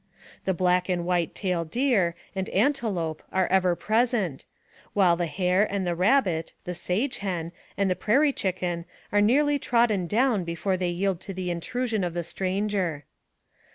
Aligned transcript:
The 0.45 0.53
black 0.55 0.89
and 0.89 1.05
white 1.05 1.35
tail 1.35 1.63
deer 1.63 2.15
and 2.35 2.49
antelope 2.49 3.21
are 3.31 3.45
ever 3.49 3.75
present, 3.75 4.45
while 4.93 5.15
the 5.15 5.27
hare 5.27 5.63
and 5.71 5.85
the 5.85 5.93
rabbit, 5.93 6.55
the 6.63 6.73
sage 6.73 7.17
hen, 7.17 7.51
and 7.77 7.87
the 7.87 7.95
prairie 7.95 8.33
chicken 8.33 8.85
are 9.11 9.21
nearly 9.21 9.59
trodden 9.59 10.07
down 10.07 10.43
before 10.43 10.75
they 10.75 10.89
yield 10.89 11.19
to 11.21 11.35
the 11.35 11.51
intrusion 11.51 12.03
of 12.03 12.15
the 12.15 12.23
stranger. 12.23 13.05